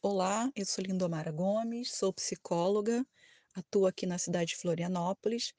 [0.00, 3.04] Olá, eu sou Lindomara Gomes, sou psicóloga,
[3.52, 5.52] atuo aqui na cidade de Florianópolis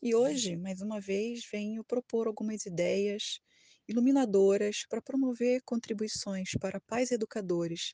[0.00, 3.38] e hoje, mais uma vez, venho propor algumas ideias
[3.86, 7.92] iluminadoras para promover contribuições para pais educadores,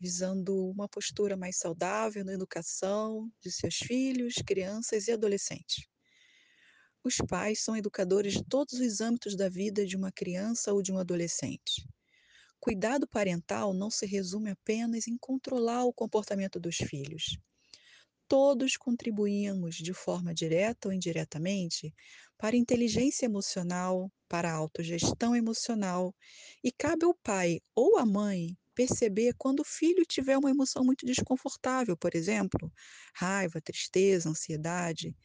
[0.00, 5.86] visando uma postura mais saudável na educação de seus filhos, crianças e adolescentes.
[7.04, 10.90] Os pais são educadores de todos os âmbitos da vida de uma criança ou de
[10.90, 11.86] um adolescente.
[12.60, 17.38] Cuidado parental não se resume apenas em controlar o comportamento dos filhos.
[18.28, 21.92] Todos contribuímos de forma direta ou indiretamente
[22.36, 26.14] para a inteligência emocional, para a autogestão emocional,
[26.62, 31.06] e cabe ao pai ou à mãe perceber quando o filho tiver uma emoção muito
[31.06, 32.70] desconfortável, por exemplo,
[33.14, 35.16] raiva, tristeza, ansiedade,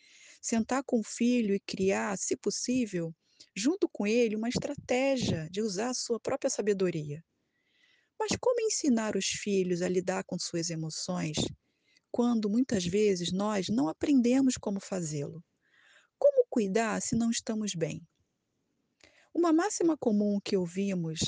[0.41, 3.13] sentar com o filho e criar, se possível,
[3.55, 7.23] junto com ele, uma estratégia de usar a sua própria sabedoria.
[8.19, 11.35] Mas como ensinar os filhos a lidar com suas emoções
[12.11, 15.43] quando muitas vezes nós não aprendemos como fazê-lo?
[16.17, 18.01] Como cuidar se não estamos bem?
[19.33, 21.19] Uma máxima comum que ouvimos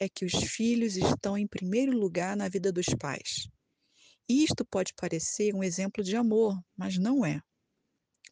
[0.00, 3.48] é que os filhos estão em primeiro lugar na vida dos pais.
[4.28, 7.40] Isto pode parecer um exemplo de amor, mas não é.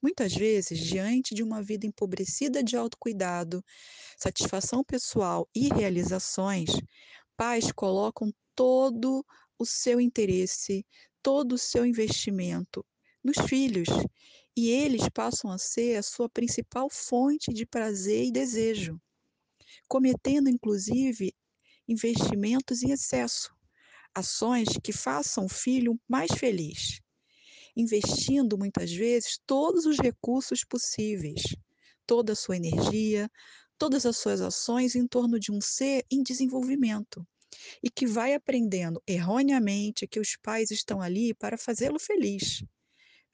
[0.02, 3.64] Muitas vezes, diante de uma vida empobrecida de autocuidado,
[4.18, 6.70] satisfação pessoal e realizações,
[7.36, 9.24] pais colocam todo
[9.56, 10.84] o seu interesse,
[11.22, 12.84] todo o seu investimento
[13.22, 13.86] nos filhos
[14.56, 19.00] e eles passam a ser a sua principal fonte de prazer e desejo,
[19.88, 21.32] cometendo inclusive
[21.86, 23.54] investimentos em excesso,
[24.12, 27.00] ações que façam o filho mais feliz
[27.76, 31.42] investindo muitas vezes todos os recursos possíveis,
[32.06, 33.30] toda a sua energia,
[33.78, 37.26] todas as suas ações em torno de um ser em desenvolvimento
[37.82, 42.64] e que vai aprendendo erroneamente que os pais estão ali para fazê-lo feliz.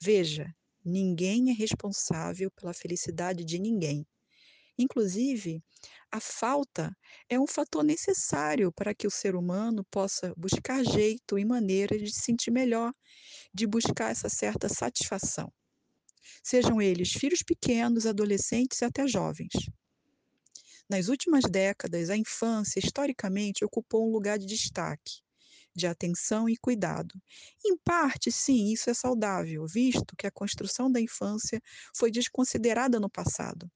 [0.01, 4.05] Veja, ninguém é responsável pela felicidade de ninguém.
[4.79, 5.61] Inclusive,
[6.09, 6.95] a falta
[7.27, 12.09] é um fator necessário para que o ser humano possa buscar jeito e maneiras de
[12.13, 12.93] se sentir melhor,
[13.53, 15.51] de buscar essa certa satisfação.
[16.41, 19.51] Sejam eles filhos pequenos, adolescentes e até jovens.
[20.89, 25.21] Nas últimas décadas, a infância, historicamente, ocupou um lugar de destaque,
[25.75, 27.21] de atenção e cuidado.
[27.65, 31.61] Em parte, sim, isso é saudável, visto que a construção da infância
[31.93, 33.69] foi desconsiderada no passado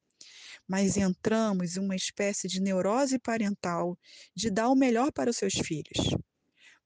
[0.68, 3.98] mas entramos em uma espécie de neurose parental
[4.36, 6.16] de dar o melhor para os seus filhos.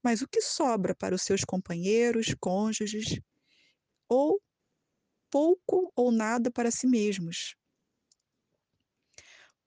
[0.02, 3.20] Mas o que sobra para os seus companheiros, cônjuges,
[4.08, 4.40] ou
[5.30, 7.54] pouco ou nada para si mesmos?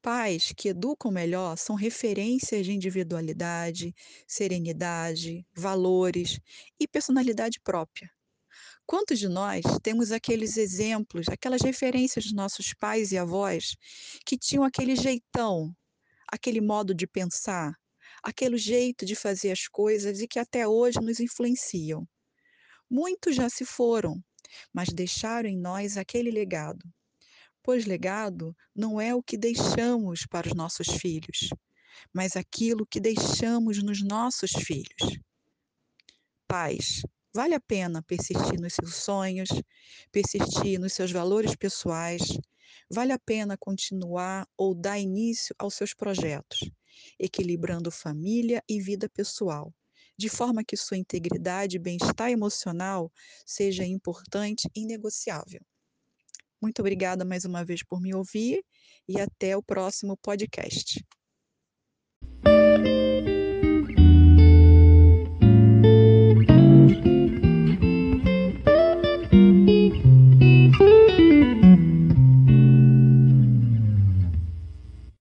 [0.01, 3.93] Pais que educam melhor são referências de individualidade,
[4.27, 6.39] serenidade, valores
[6.79, 8.09] e personalidade própria.
[8.91, 13.77] Quantos de nós temos aqueles exemplos, aquelas referências dos nossos pais e avós
[14.25, 15.73] que tinham aquele jeitão,
[16.27, 17.73] aquele modo de pensar,
[18.21, 22.05] aquele jeito de fazer as coisas e que até hoje nos influenciam?
[22.89, 24.21] Muitos já se foram,
[24.73, 26.83] mas deixaram em nós aquele legado.
[27.63, 31.47] Pois legado não é o que deixamos para os nossos filhos,
[32.13, 35.17] mas aquilo que deixamos nos nossos filhos.
[36.45, 37.03] Pais,
[37.33, 39.49] Vale a pena persistir nos seus sonhos,
[40.11, 42.21] persistir nos seus valores pessoais,
[42.89, 46.69] vale a pena continuar ou dar início aos seus projetos,
[47.17, 49.73] equilibrando família e vida pessoal,
[50.17, 53.09] de forma que sua integridade e bem-estar emocional
[53.45, 55.61] seja importante e negociável.
[56.61, 58.61] Muito obrigada mais uma vez por me ouvir
[59.07, 61.03] e até o próximo podcast.